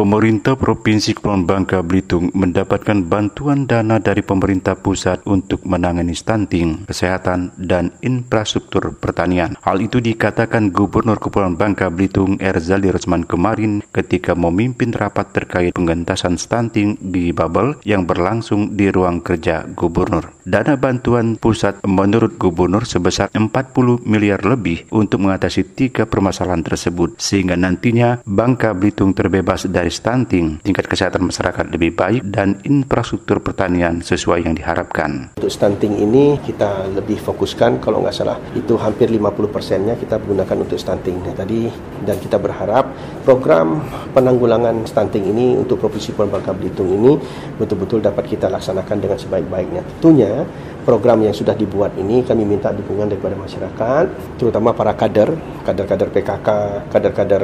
Pemerintah 0.00 0.56
Provinsi 0.56 1.12
Kepulauan 1.12 1.44
Bangka 1.44 1.84
Belitung 1.84 2.32
mendapatkan 2.32 3.04
bantuan 3.04 3.68
dana 3.68 4.00
dari 4.00 4.24
pemerintah 4.24 4.72
pusat 4.72 5.20
untuk 5.28 5.60
menangani 5.68 6.16
stunting, 6.16 6.88
kesehatan, 6.88 7.52
dan 7.60 7.92
infrastruktur 8.00 8.96
pertanian. 8.96 9.60
Hal 9.60 9.76
itu 9.84 10.00
dikatakan 10.00 10.72
Gubernur 10.72 11.20
Kepulauan 11.20 11.60
Bangka 11.60 11.92
Belitung 11.92 12.40
Erzali 12.40 12.88
Rosman 12.88 13.28
kemarin 13.28 13.84
ketika 13.92 14.32
memimpin 14.32 14.96
rapat 14.96 15.36
terkait 15.36 15.76
pengentasan 15.76 16.40
stunting 16.40 16.96
di 17.04 17.36
Babel 17.36 17.76
yang 17.84 18.08
berlangsung 18.08 18.80
di 18.80 18.88
ruang 18.88 19.20
kerja 19.20 19.68
Gubernur. 19.68 20.32
Dana 20.48 20.80
bantuan 20.80 21.36
pusat 21.36 21.76
menurut 21.84 22.40
Gubernur 22.40 22.88
sebesar 22.88 23.28
40 23.36 24.00
miliar 24.08 24.48
lebih 24.48 24.88
untuk 24.88 25.28
mengatasi 25.28 25.76
tiga 25.76 26.08
permasalahan 26.08 26.64
tersebut 26.64 27.20
sehingga 27.20 27.52
nantinya 27.52 28.24
Bangka 28.24 28.72
Belitung 28.72 29.12
terbebas 29.12 29.68
dari 29.68 29.89
stunting, 29.90 30.62
tingkat 30.62 30.86
kesehatan 30.86 31.26
masyarakat 31.26 31.66
lebih 31.74 31.92
baik, 31.98 32.22
dan 32.30 32.56
infrastruktur 32.64 33.42
pertanian 33.42 34.00
sesuai 34.00 34.46
yang 34.46 34.54
diharapkan. 34.54 35.36
Untuk 35.36 35.52
stunting 35.52 35.98
ini 35.98 36.38
kita 36.40 36.88
lebih 36.94 37.18
fokuskan, 37.20 37.82
kalau 37.82 38.00
nggak 38.00 38.14
salah, 38.14 38.38
itu 38.54 38.78
hampir 38.78 39.10
50 39.10 39.50
persennya 39.50 39.98
kita 39.98 40.16
gunakan 40.22 40.56
untuk 40.62 40.78
stunting. 40.78 41.20
Tadi 41.34 41.66
dan 42.06 42.16
kita 42.16 42.38
berharap 42.38 42.88
program 43.26 43.82
penanggulangan 44.14 44.86
stunting 44.86 45.28
ini 45.28 45.58
untuk 45.58 45.82
Provinsi 45.82 46.14
Bangka 46.14 46.54
Belitung 46.54 46.88
ini 46.92 47.18
betul-betul 47.58 48.04
dapat 48.04 48.30
kita 48.30 48.46
laksanakan 48.46 48.96
dengan 49.02 49.18
sebaik-baiknya. 49.18 49.82
Tentunya 49.98 50.46
program 50.86 51.24
yang 51.24 51.34
sudah 51.34 51.52
dibuat 51.56 51.96
ini 51.96 52.22
kami 52.24 52.44
minta 52.44 52.70
dukungan 52.70 53.10
daripada 53.10 53.36
masyarakat, 53.36 54.36
terutama 54.36 54.72
para 54.72 54.94
kader, 54.94 55.34
kader-kader 55.66 56.08
PKK, 56.12 56.48
kader-kader 56.92 57.42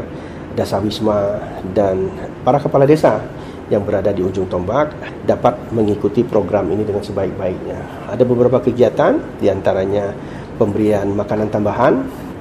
Dasawisma 0.57 1.37
dan 1.77 2.09
para 2.41 2.57
kepala 2.57 2.89
desa 2.89 3.21
yang 3.69 3.83
berada 3.83 4.15
di 4.15 4.23
ujung 4.23 4.47
tombak 4.47 4.95
dapat 5.27 5.59
mengikuti 5.75 6.23
program 6.23 6.71
ini 6.71 6.87
dengan 6.87 7.03
sebaik-baiknya. 7.03 8.09
Ada 8.15 8.23
beberapa 8.23 8.63
kegiatan 8.63 9.19
di 9.43 9.51
antaranya 9.51 10.15
pemberian 10.57 11.11
makanan 11.13 11.51
tambahan, 11.51 11.95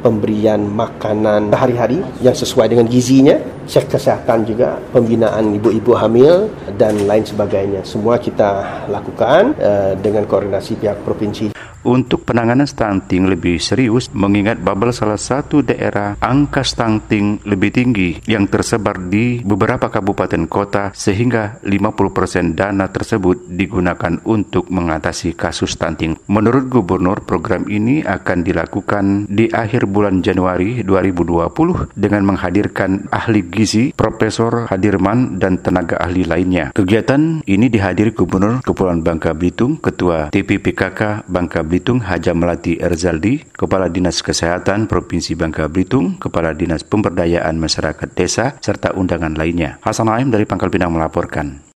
pemberian 0.06 0.62
makanan 0.62 1.50
hari-hari 1.50 1.98
yang 2.22 2.38
sesuai 2.38 2.70
dengan 2.70 2.86
gizinya, 2.86 3.42
cek 3.66 3.98
kesehatan 3.98 4.46
juga, 4.46 4.78
pembinaan 4.94 5.58
ibu-ibu 5.58 5.98
hamil 5.98 6.46
dan 6.78 7.10
lain 7.10 7.26
sebagainya. 7.26 7.82
Semua 7.82 8.22
kita 8.22 8.86
lakukan 8.86 9.58
uh, 9.58 9.98
dengan 9.98 10.30
koordinasi 10.30 10.78
pihak 10.78 11.02
provinsi 11.02 11.55
untuk 11.86 12.26
penanganan 12.26 12.66
stunting 12.66 13.30
lebih 13.30 13.62
serius 13.62 14.10
mengingat 14.10 14.58
Babel 14.58 14.90
salah 14.90 15.22
satu 15.22 15.62
daerah 15.62 16.18
angka 16.18 16.66
stunting 16.66 17.46
lebih 17.46 17.70
tinggi 17.70 18.10
yang 18.26 18.50
tersebar 18.50 18.98
di 19.06 19.46
beberapa 19.46 19.94
kabupaten 19.94 20.50
kota 20.50 20.90
sehingga 20.98 21.62
50% 21.62 22.58
dana 22.58 22.90
tersebut 22.90 23.54
digunakan 23.54 24.18
untuk 24.26 24.68
mengatasi 24.74 25.38
kasus 25.38 25.78
stunting. 25.78 26.18
Menurut 26.26 26.66
gubernur, 26.66 27.22
program 27.22 27.70
ini 27.70 28.02
akan 28.02 28.42
dilakukan 28.42 29.30
di 29.30 29.46
akhir 29.54 29.86
bulan 29.86 30.26
Januari 30.26 30.82
2020 30.82 31.94
dengan 31.94 32.26
menghadirkan 32.26 33.14
ahli 33.14 33.46
gizi, 33.46 33.94
Profesor 33.94 34.66
Hadirman 34.66 35.38
dan 35.38 35.62
tenaga 35.62 36.02
ahli 36.02 36.26
lainnya. 36.26 36.74
Kegiatan 36.74 37.46
ini 37.46 37.70
dihadiri 37.70 38.10
Gubernur 38.10 38.66
Kepulauan 38.66 39.06
Bangka 39.06 39.38
Belitung, 39.38 39.78
Ketua 39.78 40.34
TPPKK 40.34 41.30
Bangka 41.30 41.62
Belitung 41.62 41.75
Belitung 41.76 42.08
Haja 42.08 42.32
Melati 42.32 42.80
Erzaldi, 42.80 43.44
Kepala 43.52 43.92
Dinas 43.92 44.24
Kesehatan 44.24 44.88
Provinsi 44.88 45.36
Bangka 45.36 45.68
Belitung, 45.68 46.16
Kepala 46.16 46.56
Dinas 46.56 46.88
Pemberdayaan 46.88 47.60
Masyarakat 47.60 48.16
Desa, 48.16 48.56
serta 48.64 48.96
undangan 48.96 49.36
lainnya. 49.36 49.84
Hasan 49.84 50.08
Aim 50.08 50.32
dari 50.32 50.48
Pangkal 50.48 50.72
Pinang 50.72 50.96
melaporkan. 50.96 51.66